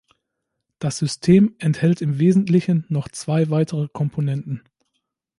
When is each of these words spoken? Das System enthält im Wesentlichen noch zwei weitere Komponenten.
Das 0.79 0.97
System 0.97 1.53
enthält 1.59 2.01
im 2.01 2.17
Wesentlichen 2.17 2.85
noch 2.89 3.07
zwei 3.09 3.51
weitere 3.51 3.87
Komponenten. 3.87 4.63